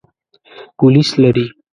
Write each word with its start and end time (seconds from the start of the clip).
پولیس 0.77 1.09
لري. 1.21 1.45